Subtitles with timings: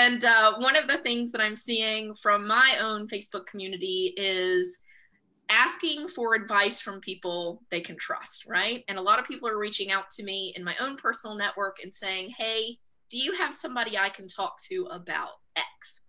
[0.00, 4.78] And uh, one of the things that I'm seeing from my own Facebook community is
[5.50, 8.82] asking for advice from people they can trust, right?
[8.88, 11.76] And a lot of people are reaching out to me in my own personal network
[11.82, 12.78] and saying, hey,
[13.10, 16.00] do you have somebody I can talk to about X?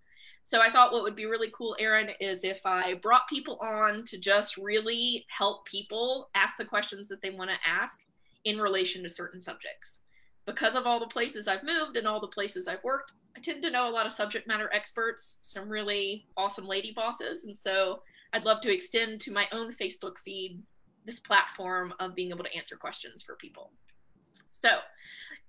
[0.44, 4.06] So I thought what would be really cool, Erin, is if I brought people on
[4.06, 8.00] to just really help people ask the questions that they want to ask
[8.46, 10.00] in relation to certain subjects.
[10.46, 13.62] Because of all the places I've moved and all the places I've worked, I tend
[13.64, 17.46] to know a lot of subject matter experts, some really awesome lady bosses.
[17.46, 18.02] And so
[18.34, 20.62] I'd love to extend to my own Facebook feed
[21.06, 23.72] this platform of being able to answer questions for people.
[24.52, 24.70] So,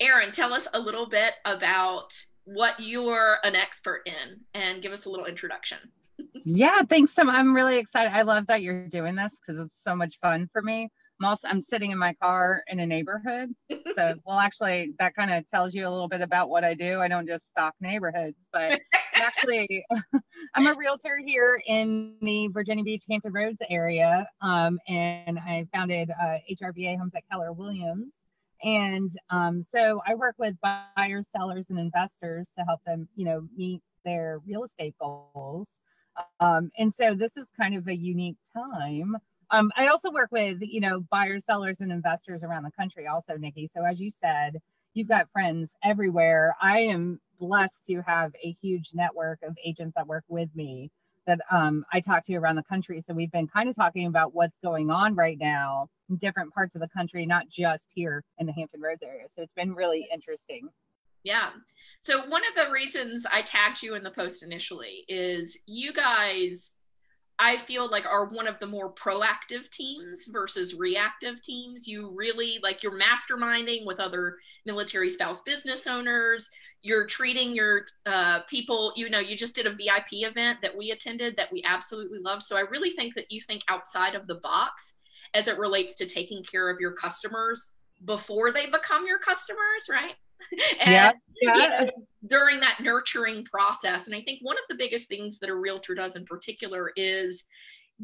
[0.00, 2.12] Erin, tell us a little bit about
[2.44, 5.78] what you're an expert in and give us a little introduction.
[6.44, 7.12] yeah, thanks.
[7.18, 8.12] I'm really excited.
[8.12, 10.88] I love that you're doing this because it's so much fun for me.
[11.20, 13.50] I'm also I'm sitting in my car in a neighborhood.
[13.94, 17.00] So well actually that kind of tells you a little bit about what I do.
[17.00, 18.80] I don't just stalk neighborhoods, but
[19.14, 19.84] actually
[20.54, 24.26] I'm a realtor here in the Virginia Beach Hampton Roads area.
[24.40, 28.26] Um, and I founded uh, HRVA Homes at Keller Williams.
[28.64, 33.48] And um, so I work with buyers, sellers, and investors to help them, you know,
[33.56, 35.78] meet their real estate goals.
[36.40, 39.16] Um, and so this is kind of a unique time
[39.52, 43.36] um, I also work with, you know, buyers, sellers, and investors around the country also,
[43.36, 43.66] Nikki.
[43.66, 44.58] So as you said,
[44.94, 46.56] you've got friends everywhere.
[46.60, 50.90] I am blessed to have a huge network of agents that work with me
[51.26, 53.00] that um, I talk to around the country.
[53.00, 56.74] So we've been kind of talking about what's going on right now in different parts
[56.74, 59.28] of the country, not just here in the Hampton Roads area.
[59.28, 60.68] So it's been really interesting.
[61.24, 61.50] Yeah.
[62.00, 66.72] So one of the reasons I tagged you in the post initially is you guys
[67.38, 71.88] I feel like are one of the more proactive teams versus reactive teams.
[71.88, 76.48] You really like you're masterminding with other military spouse business owners.
[76.82, 80.90] You're treating your uh, people, you know, you just did a VIP event that we
[80.90, 82.42] attended that we absolutely love.
[82.42, 84.94] So I really think that you think outside of the box
[85.34, 87.72] as it relates to taking care of your customers
[88.04, 90.14] before they become your customers, right?
[90.80, 91.12] and, yeah.
[91.40, 91.54] yeah.
[91.54, 91.92] You know,
[92.26, 94.06] during that nurturing process.
[94.06, 97.44] And I think one of the biggest things that a realtor does in particular is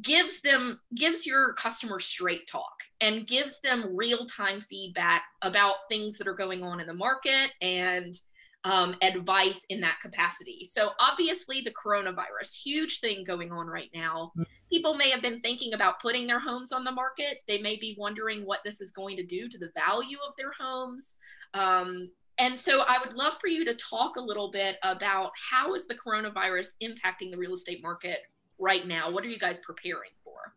[0.02, 6.28] gives them gives your customer straight talk and gives them real-time feedback about things that
[6.28, 8.20] are going on in the market and
[8.64, 10.64] um, advice in that capacity.
[10.64, 14.32] So obviously the coronavirus, huge thing going on right now.
[14.36, 14.44] Mm.
[14.70, 17.38] People may have been thinking about putting their homes on the market.
[17.46, 20.52] They may be wondering what this is going to do to the value of their
[20.58, 21.16] homes.
[21.54, 25.74] Um, and so I would love for you to talk a little bit about how
[25.74, 28.20] is the coronavirus impacting the real estate market
[28.58, 29.10] right now?
[29.10, 30.54] What are you guys preparing for?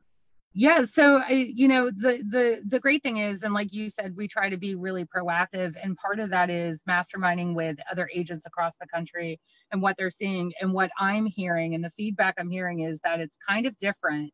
[0.53, 4.17] Yeah, so I, you know, the the the great thing is, and like you said,
[4.17, 8.45] we try to be really proactive, and part of that is masterminding with other agents
[8.45, 9.39] across the country
[9.71, 10.51] and what they're seeing.
[10.59, 14.33] And what I'm hearing, and the feedback I'm hearing is that it's kind of different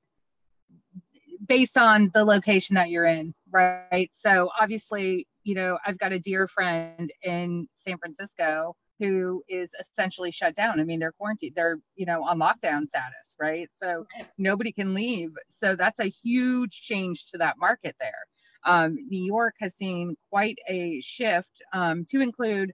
[1.47, 4.09] based on the location that you're in, right?
[4.11, 10.29] So obviously, you know, I've got a dear friend in San Francisco who is essentially
[10.29, 10.79] shut down.
[10.79, 13.69] I mean, they're quarantined, they're, you know, on lockdown status, right?
[13.71, 14.05] So
[14.37, 15.29] nobody can leave.
[15.49, 18.25] So that's a huge change to that market there.
[18.65, 22.73] Um, New York has seen quite a shift um, to include.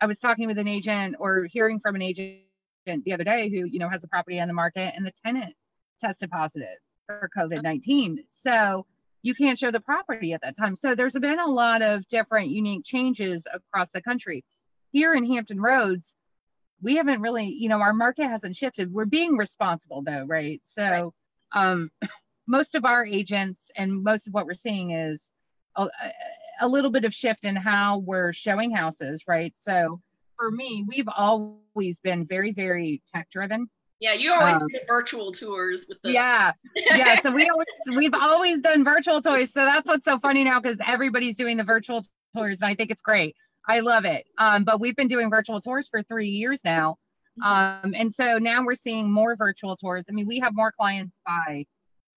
[0.00, 2.40] I was talking with an agent or hearing from an agent
[2.86, 5.54] the other day who, you know, has a property on the market and the tenant
[6.00, 8.24] tested positive for COVID 19.
[8.30, 8.86] So
[9.22, 10.76] you can't show the property at that time.
[10.76, 14.44] So there's been a lot of different unique changes across the country.
[14.92, 16.14] Here in Hampton Roads,
[16.80, 18.92] we haven't really, you know, our market hasn't shifted.
[18.92, 20.60] We're being responsible though, right?
[20.64, 20.82] So
[21.54, 21.70] right.
[21.70, 21.90] um
[22.46, 25.32] most of our agents and most of what we're seeing is
[25.76, 25.88] a,
[26.60, 29.52] a little bit of shift in how we're showing houses, right?
[29.56, 30.00] So
[30.36, 33.68] for me, we've always been very, very tech driven.
[34.00, 36.52] Yeah, you always um, do virtual tours with the Yeah.
[36.76, 37.16] Yeah.
[37.20, 37.66] So we always
[37.96, 39.52] we've always done virtual tours.
[39.52, 42.04] So that's what's so funny now because everybody's doing the virtual
[42.36, 43.34] tours and I think it's great.
[43.66, 44.26] I love it.
[44.38, 46.96] Um, but we've been doing virtual tours for three years now.
[47.40, 47.86] Mm-hmm.
[47.86, 50.04] Um, and so now we're seeing more virtual tours.
[50.08, 51.66] I mean, we have more clients by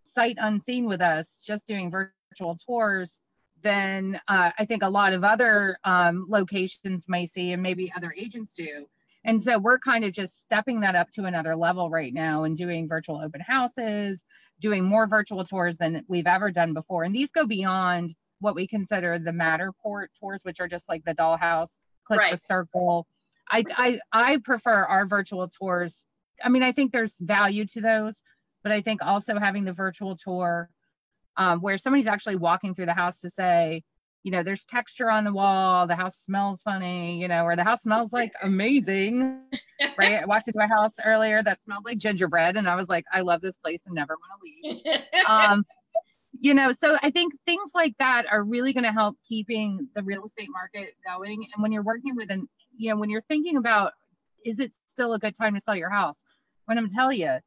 [0.04, 3.20] sight unseen with us just doing virtual tours
[3.64, 8.14] than uh, I think a lot of other um, locations may see and maybe other
[8.18, 8.86] agents do.
[9.24, 12.58] And so we're kind of just stepping that up to another level right now and
[12.58, 14.24] doing virtual open houses,
[14.60, 17.04] doing more virtual tours than we've ever done before.
[17.04, 21.14] And these go beyond what we consider the Matterport tours, which are just like the
[21.14, 22.32] dollhouse, click right.
[22.32, 23.08] the circle.
[23.50, 26.06] I, I I prefer our virtual tours.
[26.44, 28.24] I mean, I think there's value to those,
[28.64, 30.70] but I think also having the virtual tour
[31.38, 33.84] um, where somebody's actually walking through the house to say,
[34.24, 37.64] you know, there's texture on the wall, the house smells funny, you know, or the
[37.64, 39.42] house smells like amazing.
[39.98, 40.22] right.
[40.22, 43.22] I walked into a house earlier that smelled like gingerbread and I was like, I
[43.22, 45.02] love this place and never want to leave.
[45.28, 45.66] Um,
[46.34, 50.04] you know, so I think things like that are really going to help keeping the
[50.04, 51.46] real estate market going.
[51.54, 52.48] And when you're working with an,
[52.78, 53.94] you know, when you're thinking about,
[54.46, 56.24] is it still a good time to sell your house?
[56.66, 57.38] When I'm telling you,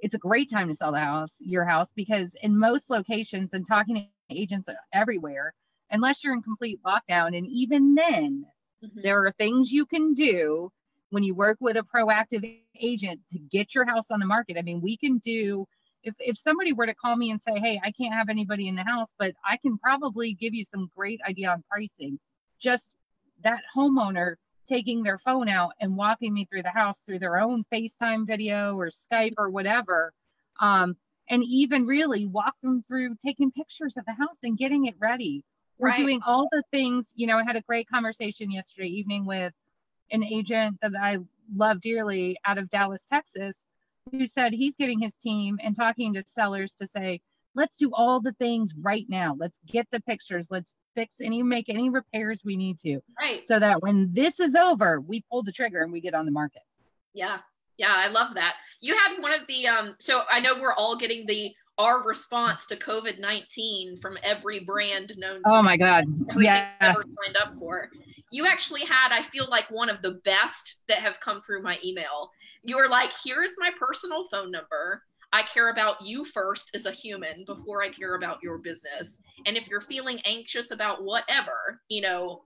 [0.00, 3.66] it's a great time to sell the house, your house, because in most locations and
[3.66, 5.54] talking to agents everywhere,
[5.90, 7.36] unless you're in complete lockdown.
[7.36, 8.46] And even then,
[8.84, 9.00] mm-hmm.
[9.00, 10.70] there are things you can do
[11.10, 14.58] when you work with a proactive agent to get your house on the market.
[14.58, 15.66] I mean, we can do
[16.02, 18.76] if if somebody were to call me and say, "Hey, I can't have anybody in
[18.76, 22.18] the house, but I can probably give you some great idea on pricing."
[22.60, 22.94] Just
[23.42, 24.36] that homeowner
[24.66, 28.76] taking their phone out and walking me through the house through their own FaceTime video
[28.76, 30.12] or Skype or whatever.
[30.60, 30.96] Um,
[31.30, 35.44] and even really walk them through taking pictures of the house and getting it ready
[35.78, 35.98] we're right.
[35.98, 39.52] doing all the things you know i had a great conversation yesterday evening with
[40.10, 41.18] an agent that i
[41.54, 43.66] love dearly out of dallas texas
[44.10, 47.20] who said he's getting his team and talking to sellers to say
[47.54, 49.34] let's do all the things right now.
[49.36, 50.48] Let's get the pictures.
[50.50, 53.00] Let's fix any make any repairs we need to.
[53.20, 53.44] Right.
[53.44, 56.32] So that when this is over we pull the trigger and we get on the
[56.32, 56.62] market.
[57.12, 57.38] Yeah.
[57.76, 58.54] Yeah i love that.
[58.80, 62.66] You had one of the um so i know we're all getting the our response
[62.66, 66.04] to COVID 19 from every brand known Oh my God.
[66.36, 66.72] Yeah.
[66.80, 67.90] Ever signed up for.
[68.30, 71.78] You actually had, I feel like, one of the best that have come through my
[71.82, 72.30] email.
[72.62, 75.02] You were like, here's my personal phone number.
[75.32, 79.18] I care about you first as a human before I care about your business.
[79.46, 82.42] And if you're feeling anxious about whatever, you know,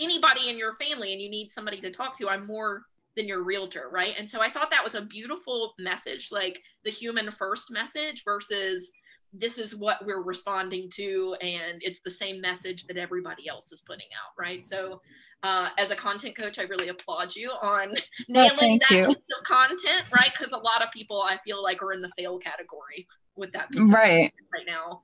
[0.00, 2.82] anybody in your family and you need somebody to talk to, I'm more
[3.16, 4.14] than your realtor, right?
[4.18, 8.90] And so I thought that was a beautiful message, like the human first message versus
[9.32, 13.80] this is what we're responding to and it's the same message that everybody else is
[13.80, 15.00] putting out right so
[15.42, 17.94] uh, as a content coach i really applaud you on
[18.28, 19.16] nailing that you.
[19.44, 23.06] content right because a lot of people i feel like are in the fail category
[23.36, 25.02] with that right right now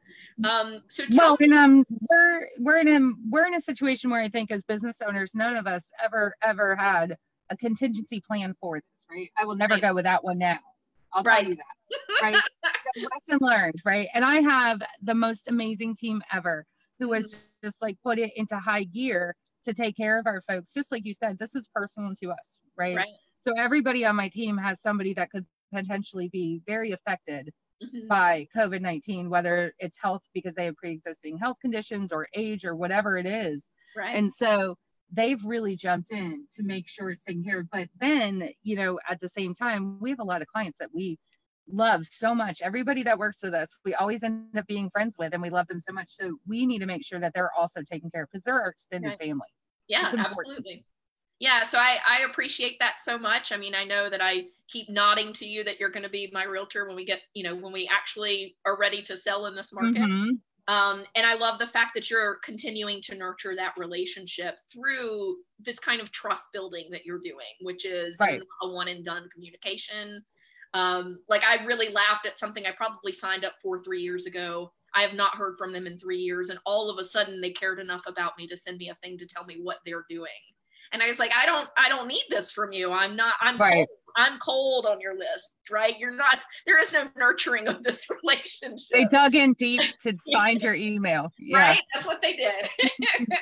[0.49, 4.29] um so well and um we're we're in a we're in a situation where i
[4.29, 7.17] think as business owners none of us ever ever had
[7.51, 9.31] a contingency plan for this, right?
[9.39, 9.83] I will never right.
[9.83, 10.59] go without one now.
[11.13, 11.43] I'll right.
[11.43, 12.23] tell you that.
[12.23, 12.37] Right.
[12.95, 14.09] so lesson learned, right?
[14.15, 16.67] And I have the most amazing team ever
[16.99, 19.35] who has just like put it into high gear
[19.65, 20.73] to take care of our folks.
[20.73, 22.97] Just like you said, this is personal to us, right?
[22.97, 23.09] right.
[23.39, 27.51] So everybody on my team has somebody that could potentially be very affected
[27.83, 28.09] mm-hmm.
[28.09, 32.65] by COVID 19, whether it's health because they have pre existing health conditions or age
[32.65, 33.69] or whatever it is.
[33.97, 34.17] Right.
[34.17, 34.77] And so
[35.13, 37.71] they've really jumped in to make sure it's taken care of.
[37.71, 40.91] But then, you know, at the same time, we have a lot of clients that
[40.93, 41.19] we
[41.71, 42.61] love so much.
[42.63, 45.67] Everybody that works with us, we always end up being friends with and we love
[45.67, 46.11] them so much.
[46.11, 48.69] So we need to make sure that they're also taken care of because they're our
[48.69, 49.19] extended right.
[49.19, 49.49] family.
[49.89, 50.85] Yeah, absolutely.
[51.41, 53.53] Yeah, so I, I appreciate that so much.
[53.53, 56.29] I mean, I know that I keep nodding to you that you're going to be
[56.33, 59.55] my realtor when we get, you know, when we actually are ready to sell in
[59.55, 60.03] this market.
[60.03, 60.31] Mm-hmm.
[60.69, 65.79] Um, and I love the fact that you're continuing to nurture that relationship through this
[65.79, 68.43] kind of trust building that you're doing, which is right.
[68.63, 70.23] a one and done communication.
[70.75, 74.71] Um, like I really laughed at something I probably signed up for three years ago.
[74.95, 77.51] I have not heard from them in three years, and all of a sudden they
[77.51, 80.29] cared enough about me to send me a thing to tell me what they're doing
[80.93, 83.59] and i was like i don't i don't need this from you i'm not i'm
[83.59, 83.87] right.
[84.19, 85.99] I'm cold on your list right?
[85.99, 88.89] You're not there is no nurturing of this relationship.
[88.93, 91.33] They dug in deep to find your email.
[91.39, 91.59] Yeah.
[91.59, 91.81] right?
[91.95, 92.69] That's what they did.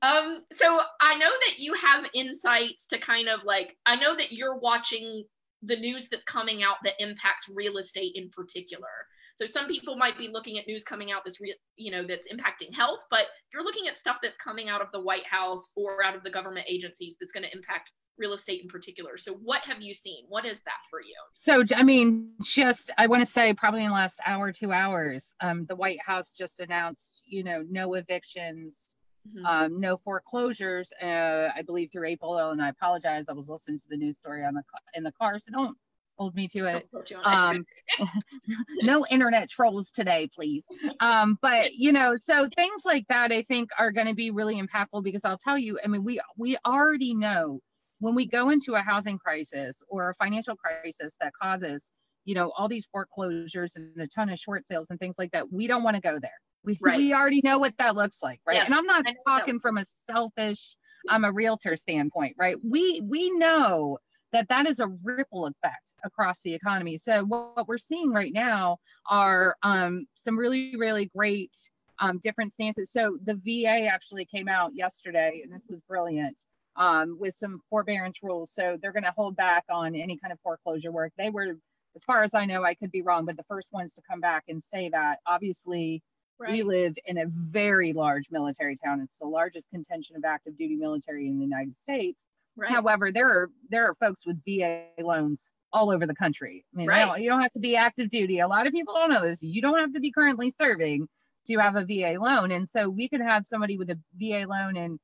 [0.00, 4.32] Um so i know that you have insights to kind of like i know that
[4.32, 5.22] you're watching
[5.62, 8.88] the news that's coming out that impacts real estate in particular
[9.34, 12.26] so some people might be looking at news coming out that's re- you know that's
[12.32, 16.04] impacting health, but you're looking at stuff that's coming out of the White House or
[16.04, 19.16] out of the government agencies that's going to impact real estate in particular.
[19.16, 20.24] So what have you seen?
[20.28, 21.14] What is that for you?
[21.32, 25.34] So I mean, just I want to say probably in the last hour, two hours,
[25.40, 28.96] um, the White House just announced, you know, no evictions.
[29.36, 29.46] Mm-hmm.
[29.46, 33.26] Um, no foreclosures, uh, I believe through April, and I apologize.
[33.28, 34.62] I was listening to the news story on the
[34.94, 35.78] in the car, so don't
[36.18, 36.88] hold me to it.
[37.24, 37.64] Um,
[38.82, 40.64] no internet trolls today, please.
[41.00, 44.60] Um, but you know, so things like that I think are going to be really
[44.60, 47.60] impactful because I'll tell you, I mean, we we already know
[48.02, 51.92] when we go into a housing crisis or a financial crisis that causes,
[52.24, 55.52] you know, all these foreclosures and a ton of short sales and things like that,
[55.52, 56.30] we don't want to go there.
[56.64, 56.98] We, right.
[56.98, 58.56] we already know what that looks like, right?
[58.56, 60.76] Yes, and I'm not talking from a selfish,
[61.08, 62.56] I'm a realtor standpoint, right?
[62.62, 63.98] We we know
[64.32, 66.96] that that is a ripple effect across the economy.
[66.96, 71.52] So what, what we're seeing right now are um, some really, really great
[71.98, 72.90] um, different stances.
[72.90, 76.36] So the VA actually came out yesterday, and this was brilliant,
[76.76, 78.52] um, with some forbearance rules.
[78.52, 81.12] So they're going to hold back on any kind of foreclosure work.
[81.18, 81.56] They were,
[81.94, 84.20] as far as I know, I could be wrong, but the first ones to come
[84.20, 85.18] back and say that.
[85.26, 86.02] Obviously,
[86.38, 86.50] right.
[86.50, 89.00] we live in a very large military town.
[89.00, 92.26] It's the largest contention of active duty military in the United States.
[92.56, 92.70] Right.
[92.70, 96.64] However, there are there are folks with VA loans all over the country.
[96.74, 97.20] I mean, right.
[97.20, 98.40] you don't have to be active duty.
[98.40, 99.42] A lot of people don't know this.
[99.42, 101.08] You don't have to be currently serving
[101.46, 102.52] to have a VA loan.
[102.52, 104.98] And so we could have somebody with a VA loan in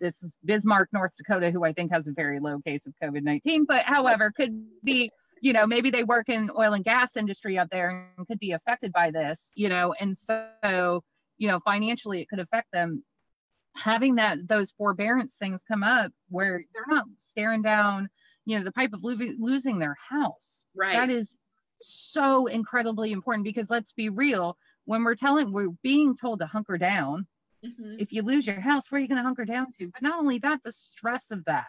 [0.00, 3.22] this is Bismarck, North Dakota, who I think has a very low case of COVID
[3.22, 5.10] 19, but however, could be,
[5.40, 8.52] you know, maybe they work in oil and gas industry up there and could be
[8.52, 11.02] affected by this, you know, and so,
[11.38, 13.04] you know, financially it could affect them.
[13.76, 18.08] Having that, those forbearance things come up where they're not staring down,
[18.46, 20.66] you know, the pipe of lo- losing their house.
[20.74, 20.94] Right.
[20.94, 21.36] That is
[21.78, 26.78] so incredibly important because let's be real, when we're telling we're being told to hunker
[26.78, 27.26] down
[27.64, 27.96] mm-hmm.
[27.98, 30.18] if you lose your house where are you going to hunker down to but not
[30.18, 31.66] only that the stress of that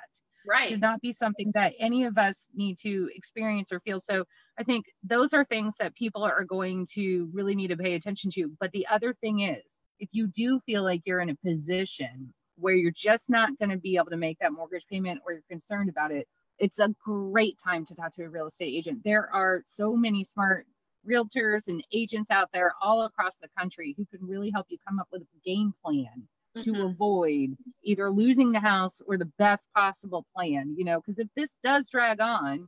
[0.47, 4.23] right should not be something that any of us need to experience or feel so
[4.59, 8.29] i think those are things that people are going to really need to pay attention
[8.29, 12.33] to but the other thing is if you do feel like you're in a position
[12.57, 15.41] where you're just not going to be able to make that mortgage payment or you're
[15.49, 19.29] concerned about it it's a great time to talk to a real estate agent there
[19.33, 20.65] are so many smart
[21.07, 24.99] realtors and agents out there all across the country who can really help you come
[24.99, 26.73] up with a game plan mm-hmm.
[26.73, 31.27] to avoid either losing the house or the best possible plan, you know, because if
[31.35, 32.67] this does drag on,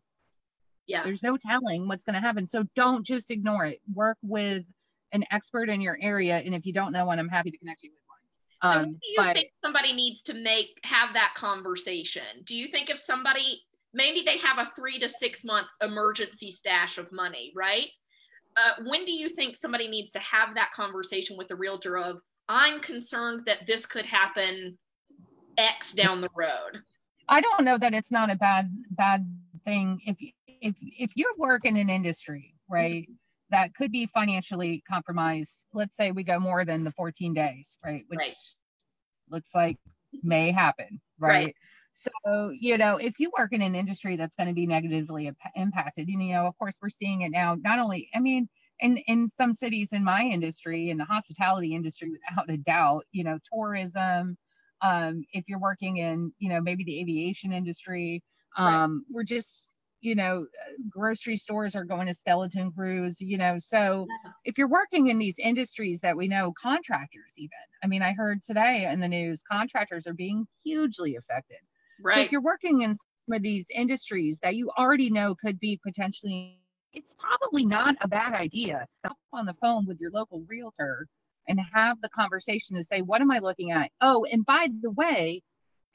[0.86, 2.48] yeah, there's no telling what's going to happen.
[2.48, 3.81] So don't just ignore it.
[3.93, 4.63] Work with
[5.12, 6.38] an expert in your area.
[6.38, 8.74] And if you don't know one, I'm happy to connect you with one.
[8.74, 12.24] So um, do you but, think somebody needs to make have that conversation?
[12.46, 13.62] Do you think if somebody
[13.94, 17.88] maybe they have a three to six month emergency stash of money, right?
[18.58, 22.22] uh, when do you think somebody needs to have that conversation with the realtor of
[22.50, 24.78] i'm concerned that this could happen
[25.58, 26.82] x down the road
[27.30, 29.26] i don't know that it's not a bad bad
[29.64, 33.14] thing if if if you work in an industry right mm-hmm.
[33.50, 38.04] That could be financially compromised let's say we go more than the 14 days right
[38.08, 38.36] which right.
[39.30, 39.77] looks like
[40.24, 41.46] may happen right?
[41.46, 41.56] right
[41.98, 46.08] so, you know, if you work in an industry that's going to be negatively impacted,
[46.08, 48.48] you know, of course, we're seeing it now, not only, I mean,
[48.80, 53.24] in, in some cities in my industry, in the hospitality industry, without a doubt, you
[53.24, 54.38] know, tourism,
[54.84, 58.24] um, if you're working in, you know, maybe the aviation industry,
[58.58, 58.68] um,
[59.10, 59.16] right.
[59.16, 60.46] we're just, you know,
[60.89, 63.58] grocery stores are going to skeleton crews, you know.
[63.60, 64.32] So yeah.
[64.46, 67.50] if you're working in these industries that we know, contractors, even,
[67.84, 71.58] I mean, I heard today in the news, contractors are being hugely affected.
[72.01, 72.16] Right.
[72.16, 75.80] So if you're working in some of these industries that you already know could be
[75.84, 76.60] potentially,
[76.94, 78.86] it's probably not a bad idea.
[79.00, 81.08] Stop on the phone with your local realtor
[81.48, 83.89] and have the conversation to say, what am I looking at?
[84.01, 85.42] Oh, and by the way,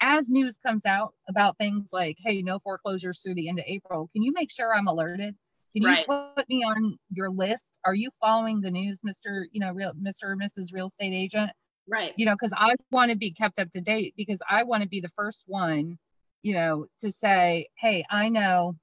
[0.02, 4.11] as news comes out about things like, hey, no foreclosures through the end of April,
[4.12, 5.35] can you make sure I'm alerted?
[5.73, 6.06] Can you right.
[6.06, 7.78] put me on your list?
[7.87, 9.44] Are you following the news, Mr.
[9.52, 10.25] You know, real Mr.
[10.25, 10.73] or Mrs.
[10.73, 11.50] Real Estate Agent?
[11.88, 12.12] Right.
[12.16, 14.88] You know, because I want to be kept up to date because I want to
[14.88, 15.99] be the first one,
[16.42, 18.76] you know, to say, hey, I know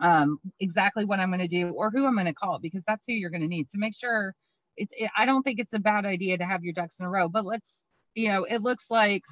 [0.00, 3.04] um, exactly what I'm going to do or who I'm going to call because that's
[3.06, 3.68] who you're going to need.
[3.70, 4.34] So make sure
[4.76, 7.10] it's, it, I don't think it's a bad idea to have your ducks in a
[7.10, 9.22] row, but let's, you know, it looks like,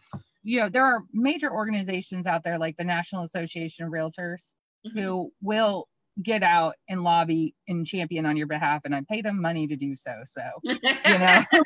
[0.47, 4.55] you know, there are major organizations out there like the National Association of Realtors
[4.87, 4.97] mm-hmm.
[4.97, 5.89] who will
[6.23, 9.75] get out and lobby and champion on your behalf and I pay them money to
[9.75, 10.13] do so.
[10.25, 10.79] So, you
[11.19, 11.41] know,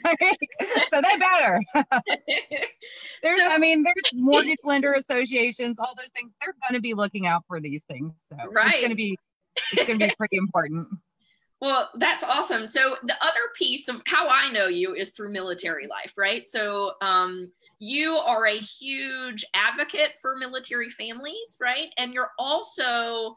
[0.90, 1.60] so they better.
[3.22, 6.32] there's, I mean, there's mortgage lender associations, all those things.
[6.40, 8.24] They're going to be looking out for these things.
[8.30, 8.72] So right.
[8.72, 9.18] it's going to be,
[9.72, 10.88] it's going to be pretty important.
[11.60, 12.66] Well, that's awesome.
[12.66, 16.48] So the other piece of how I know you is through military life, right?
[16.48, 21.88] So, um, you are a huge advocate for military families, right?
[21.96, 23.36] And you're also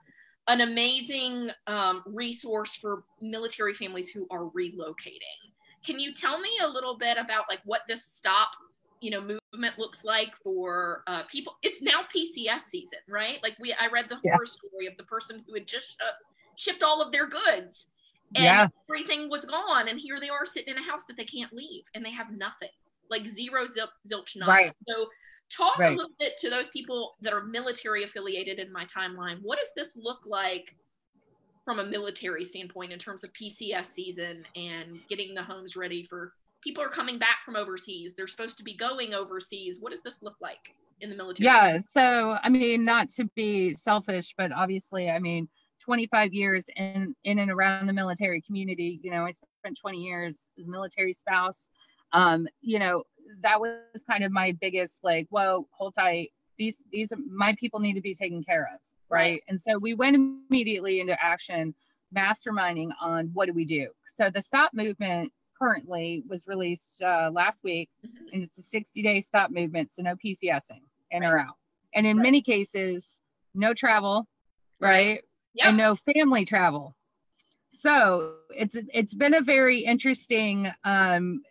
[0.49, 5.53] an amazing um, resource for military families who are relocating.
[5.85, 8.49] Can you tell me a little bit about like what this stop,
[8.99, 11.57] you know, movement looks like for uh, people?
[11.63, 13.39] It's now PCS season, right?
[13.41, 14.33] Like we, I read the yeah.
[14.33, 16.11] horror story of the person who had just uh,
[16.57, 17.87] shipped all of their goods,
[18.35, 18.67] and yeah.
[18.89, 21.83] everything was gone, and here they are sitting in a house that they can't leave,
[21.95, 22.69] and they have nothing,
[23.09, 24.51] like zero zil- zilch nada.
[24.51, 24.73] Right.
[24.87, 25.07] So
[25.55, 25.93] Talk right.
[25.93, 29.37] a little bit to those people that are military affiliated in my timeline.
[29.41, 30.75] What does this look like
[31.63, 36.33] from a military standpoint in terms of PCS season and getting the homes ready for
[36.63, 38.13] people are coming back from overseas.
[38.15, 39.79] They're supposed to be going overseas.
[39.79, 41.45] What does this look like in the military?
[41.45, 41.79] Yeah.
[41.79, 45.47] So, I mean, not to be selfish, but obviously, I mean,
[45.81, 50.49] 25 years in, in and around the military community, you know, I spent 20 years
[50.57, 51.69] as a military spouse.
[52.13, 53.03] Um, you know,
[53.41, 56.31] that was kind of my biggest like, whoa, hold tight.
[56.57, 58.79] These these my people need to be taken care of,
[59.09, 59.19] right?
[59.19, 59.43] right?
[59.47, 61.73] And so we went immediately into action,
[62.15, 63.89] masterminding on what do we do.
[64.07, 68.25] So the stop movement currently was released uh, last week, mm-hmm.
[68.33, 71.29] and it's a 60 day stop movement, so no PCSing in right.
[71.29, 71.55] or out.
[71.95, 72.23] And in right.
[72.23, 73.21] many cases,
[73.53, 74.27] no travel,
[74.79, 75.21] right?
[75.55, 75.67] Yep.
[75.67, 76.95] And no family travel.
[77.69, 81.41] So it's it's been a very interesting um,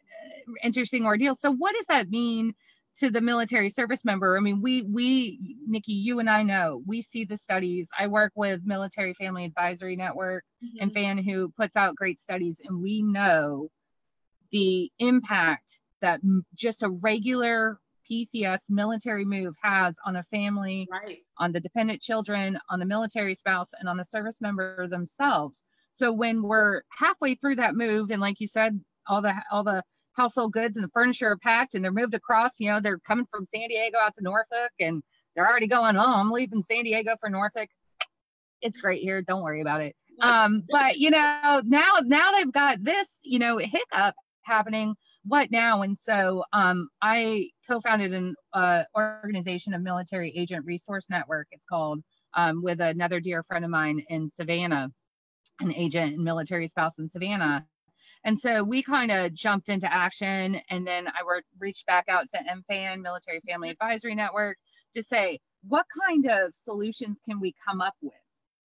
[0.63, 1.35] interesting ordeal.
[1.35, 2.55] So what does that mean
[2.99, 4.37] to the military service member?
[4.37, 7.89] I mean, we we Nikki, you and I know we see the studies.
[7.99, 10.89] I work with Military Family Advisory Network mm-hmm.
[10.89, 13.71] MFAN who puts out great studies, and we know
[14.51, 16.21] the impact that
[16.55, 17.79] just a regular
[18.11, 21.19] PCS military move has on a family, right.
[21.39, 25.65] on the dependent children, on the military spouse, and on the service member themselves.
[25.91, 29.83] So when we're halfway through that move, and like you said, all the all the
[30.15, 33.27] household goods and the furniture are packed and they're moved across, you know, they're coming
[33.31, 35.03] from San Diego out to Norfolk and
[35.35, 37.69] they're already going, oh, I'm leaving San Diego for Norfolk.
[38.61, 39.23] It's great here.
[39.23, 39.97] Don't worry about it.
[40.21, 45.83] Um, but you know, now now they've got this, you know, hiccup happening what now
[45.83, 52.03] and so um, i co-founded an uh, organization of military agent resource network it's called
[52.35, 54.91] um, with another dear friend of mine in savannah
[55.61, 57.65] an agent and military spouse in savannah
[58.25, 62.29] and so we kind of jumped into action and then i worked, reached back out
[62.29, 63.73] to mfan military family mm-hmm.
[63.73, 64.57] advisory network
[64.95, 65.39] to say
[65.69, 68.13] what kind of solutions can we come up with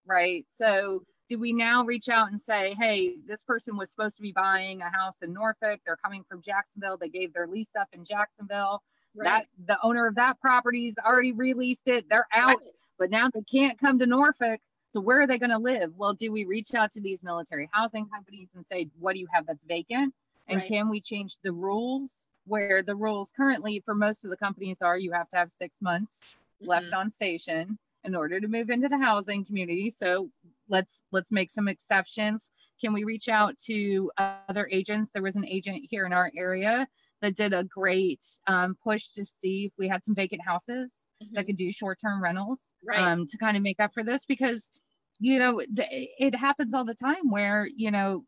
[0.05, 4.21] right so do we now reach out and say, hey, this person was supposed to
[4.21, 5.81] be buying a house in Norfolk.
[5.85, 6.97] They're coming from Jacksonville.
[6.97, 8.81] They gave their lease up in Jacksonville.
[9.15, 9.45] Right.
[9.65, 12.05] That the owner of that property's already released it.
[12.09, 12.71] They're out, right.
[12.99, 14.59] but now they can't come to Norfolk.
[14.97, 15.93] So where are they going to live?
[15.95, 19.27] Well, do we reach out to these military housing companies and say, what do you
[19.31, 20.11] have that's vacant?
[20.47, 20.67] And right.
[20.67, 24.97] can we change the rules where the rules currently for most of the companies are
[24.97, 26.69] you have to have six months mm-hmm.
[26.69, 29.91] left on station in order to move into the housing community.
[29.91, 30.31] So
[30.67, 32.49] let's let's make some exceptions.
[32.81, 35.11] Can we reach out to other agents?
[35.13, 36.87] There was an agent here in our area
[37.21, 41.35] that did a great um, push to see if we had some vacant houses mm-hmm.
[41.35, 42.99] that could do short-term rentals right.
[42.99, 44.71] um, to kind of make up for this because
[45.19, 48.23] you know it happens all the time where you know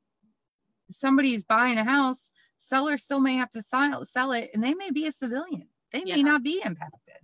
[0.91, 4.91] somebody's buying a house seller still may have to sell, sell it and they may
[4.91, 6.15] be a civilian they yeah.
[6.15, 7.19] may not be impacted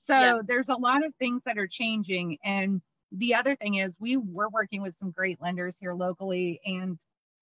[0.00, 0.38] so yeah.
[0.46, 2.38] there's a lot of things that are changing.
[2.42, 2.80] And
[3.12, 6.98] the other thing is we we're working with some great lenders here locally and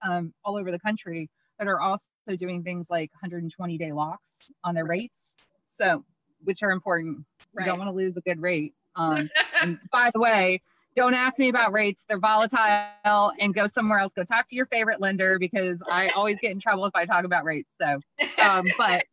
[0.07, 4.75] um, all over the country that are also doing things like 120 day locks on
[4.75, 5.37] their rates.
[5.65, 6.03] So
[6.43, 7.25] which are important.
[7.53, 7.65] Right.
[7.65, 8.73] You don't want to lose a good rate.
[8.95, 9.29] Um,
[9.61, 10.61] and by the way,
[10.99, 12.03] don't ask me about rates.
[12.09, 14.11] They're volatile and go somewhere else.
[14.13, 17.23] Go talk to your favorite lender because I always get in trouble if I talk
[17.23, 17.69] about rates.
[17.81, 18.01] So,
[18.37, 19.05] um, but,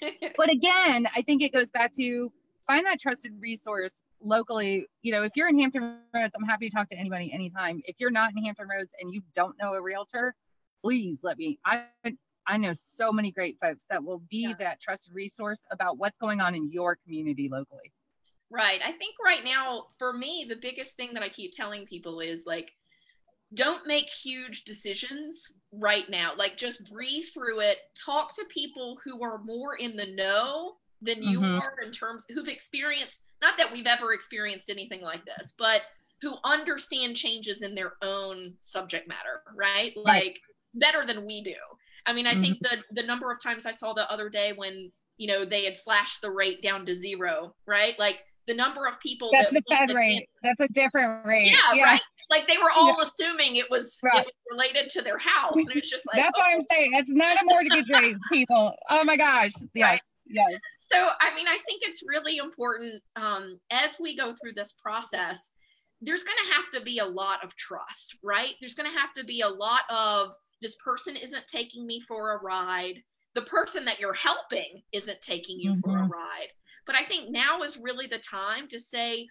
[0.36, 2.30] but again, I think it goes back to
[2.64, 4.86] find that trusted resource locally.
[5.02, 7.82] You know, if you're in Hampton Roads, I'm happy to talk to anybody anytime.
[7.86, 10.32] If you're not in Hampton Roads and you don't know a realtor,
[10.80, 11.58] please let me.
[11.64, 11.86] I
[12.46, 14.54] I know so many great folks that will be yeah.
[14.60, 17.90] that trusted resource about what's going on in your community locally.
[18.50, 18.80] Right.
[18.84, 22.46] I think right now, for me, the biggest thing that I keep telling people is
[22.46, 22.72] like,
[23.54, 26.32] don't make huge decisions right now.
[26.36, 27.78] Like, just breathe through it.
[28.04, 31.60] Talk to people who are more in the know than you mm-hmm.
[31.60, 35.82] are in terms who've experienced not that we've ever experienced anything like this but
[36.22, 40.24] who understand changes in their own subject matter right, right.
[40.24, 40.40] like
[40.74, 41.54] better than we do
[42.06, 42.42] i mean i mm-hmm.
[42.42, 45.64] think the the number of times i saw the other day when you know they
[45.64, 49.62] had slashed the rate down to zero right like the number of people that's that
[49.68, 50.28] the fed rate.
[50.42, 51.50] that's a different rate.
[51.50, 51.84] Yeah, yeah.
[51.84, 52.00] right?
[52.30, 54.20] Like they were all assuming it was, right.
[54.20, 56.40] it was related to their house and it was just like that's oh.
[56.40, 56.92] what i'm saying.
[56.94, 58.74] It's not a mortgage rate people.
[58.90, 59.52] Oh my gosh.
[59.74, 60.00] Yes right?
[60.26, 60.60] yes.
[60.92, 65.50] So i mean i think it's really important um, as we go through this process
[66.02, 68.54] there's going to have to be a lot of trust right?
[68.60, 70.32] There's going to have to be a lot of
[70.62, 73.02] this person isn't taking me for a ride
[73.36, 75.80] the person that you're helping isn't taking you mm-hmm.
[75.80, 76.12] for a mm-hmm.
[76.12, 76.48] ride
[76.86, 79.28] but i think now is really the time to say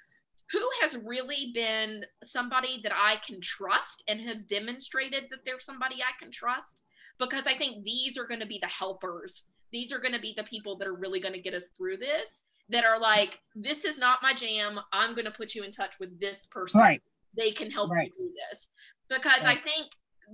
[0.52, 5.96] who has really been somebody that i can trust and has demonstrated that they're somebody
[5.96, 6.84] i can trust
[7.18, 10.36] because i think these are going to be the helpers these are going to be
[10.38, 13.86] the people that are really going to get us through this that are like this
[13.86, 17.02] is not my jam i'm going to put you in touch with this person right.
[17.36, 18.12] they can help right.
[18.20, 18.70] you do this
[19.10, 19.58] because right.
[19.58, 19.88] i think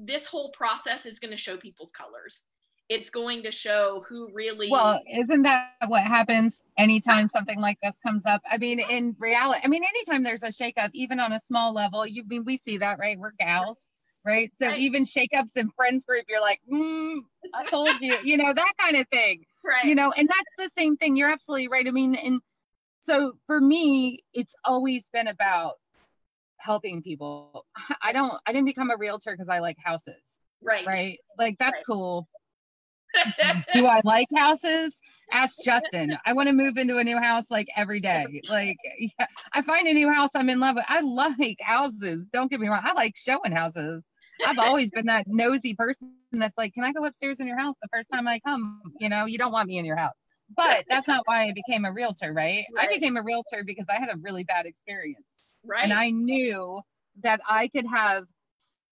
[0.06, 2.44] this whole process is going to show people's colors
[2.90, 7.94] it's going to show who really well isn't that what happens anytime something like this
[8.06, 11.40] comes up i mean in reality i mean anytime there's a shakeup even on a
[11.40, 13.88] small level you I mean we see that right we're gals
[14.24, 14.52] right?
[14.58, 14.80] So Right.
[14.80, 17.20] even shakeups in friends group, you're like, mm,
[17.54, 19.86] I told you, you know, that kind of thing, Right.
[19.86, 21.16] you know, and that's the same thing.
[21.16, 21.88] You're absolutely right.
[21.88, 22.42] I mean, and
[23.02, 25.76] so for me, it's always been about
[26.58, 27.66] helping people.
[28.02, 30.22] I don't, I didn't become a realtor because I like houses,
[30.62, 30.86] right.
[30.86, 31.20] right?
[31.38, 31.86] Like that's Right.
[31.86, 32.28] cool.
[33.74, 34.94] Do I like houses?
[35.32, 36.18] Ask Justin.
[36.26, 38.42] I want to move into a new house like every day.
[38.50, 40.86] Like yeah, I find a new house I'm in love with.
[40.88, 42.26] I like houses.
[42.34, 42.82] Don't get me wrong.
[42.84, 44.04] I like showing houses.
[44.46, 47.76] I've always been that nosy person that's like, can I go upstairs in your house
[47.82, 48.82] the first time I come?
[49.00, 50.16] You know, you don't want me in your house.
[50.54, 52.66] But that's not why I became a realtor, right?
[52.78, 55.84] I became a realtor because I had a really bad experience right.
[55.84, 56.82] and I knew
[57.24, 58.26] that I could have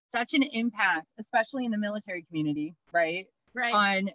[0.07, 3.27] such an impact, especially in the military community, right?
[3.53, 3.73] Right.
[3.73, 4.09] on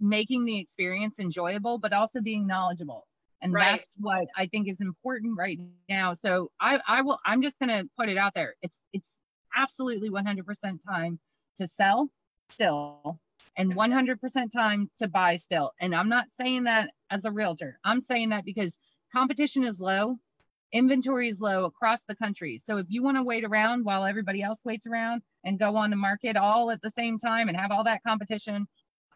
[0.00, 3.06] making the experience enjoyable but also being knowledgeable.
[3.42, 3.80] And Right.
[3.80, 6.14] that's what i think is important right now.
[6.14, 8.54] So i i will i'm just going to put it out there.
[8.62, 9.20] It's it's
[9.54, 11.18] absolutely 100% time
[11.58, 12.10] to sell
[12.50, 13.18] still
[13.56, 15.72] and 100% time to buy still.
[15.80, 17.78] And i'm not saying that as a realtor.
[17.84, 18.76] I'm saying that because
[19.12, 20.18] competition is low
[20.72, 22.60] inventory is low across the country.
[22.62, 25.88] So if you want to wait around while everybody else waits around and go on
[25.90, 28.66] the market all at the same time and have all that competition.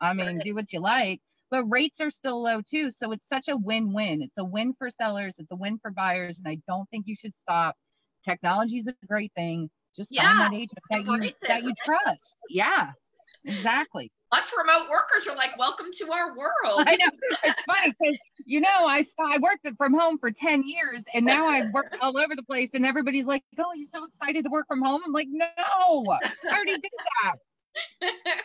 [0.00, 2.90] I mean do what you like but rates are still low too.
[2.90, 4.22] So it's such a win-win.
[4.22, 5.34] It's a win for sellers.
[5.38, 6.38] It's a win for buyers.
[6.38, 7.74] And i don't think you should stop.
[8.24, 9.68] Technology is a great thing.
[9.96, 12.36] Just Yeah, find that agent that you that you trust.
[12.48, 12.92] Yeah
[13.44, 16.85] exactly Us remote workers are like, welcome to our world.
[16.87, 17.11] I know
[17.42, 21.48] it's funny because you know I I worked from home for ten years and now
[21.48, 24.66] I work all over the place and everybody's like, "Oh, you're so excited to work
[24.68, 27.38] from home." I'm like, "No, I already did that."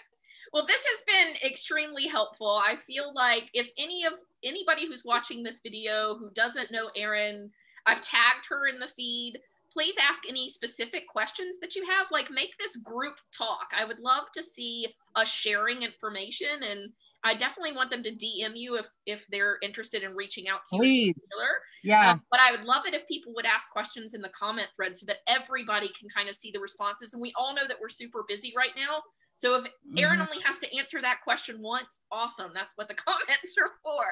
[0.54, 2.50] well, this has been extremely helpful.
[2.50, 7.52] I feel like if any of anybody who's watching this video who doesn't know Erin,
[7.86, 9.40] I've tagged her in the feed.
[9.76, 12.08] Please ask any specific questions that you have.
[12.10, 13.68] Like, make this group talk.
[13.78, 16.90] I would love to see us sharing information, and
[17.26, 20.78] I definitely want them to DM you if if they're interested in reaching out to
[20.78, 20.78] you.
[20.78, 21.50] in Please, particular.
[21.84, 24.70] yeah, Um, but I would love it if people would ask questions in the comment
[24.74, 27.14] thread so that everybody can kind of see the responses.
[27.14, 29.02] And we all know that we're super busy right now.
[29.38, 29.65] So if
[29.98, 30.30] Erin Mhm.
[30.32, 32.52] only has to answer that question once, awesome.
[32.54, 34.04] That's what the comments are for.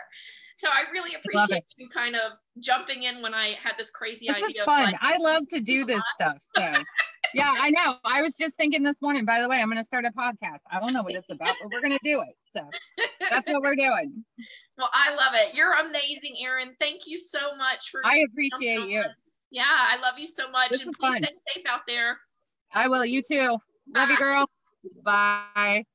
[0.58, 4.36] So I really appreciate you kind of jumping in when I had this crazy this
[4.38, 4.62] idea.
[4.62, 4.84] is fun.
[4.92, 6.38] like, I love to do this stuff.
[6.56, 6.84] So,
[7.34, 7.98] yeah, I know.
[8.06, 9.26] I was just thinking this morning.
[9.26, 10.60] By the way, I'm going to start a podcast.
[10.72, 12.38] I don't know what it's about, but we're going to do it.
[12.52, 12.70] So
[13.32, 14.24] that's what we're doing.
[14.78, 15.56] well, I love it.
[15.56, 16.76] You're amazing, Erin.
[16.80, 18.02] Thank you so much for.
[18.06, 19.00] I appreciate you.
[19.00, 19.06] on.
[19.52, 20.70] Yeah, I love you so much.
[20.72, 21.24] This and please fun.
[21.24, 22.20] stay safe out there.
[22.74, 23.06] I will.
[23.06, 23.58] You too.
[23.96, 24.48] Love you, girl.
[24.84, 25.86] Bye.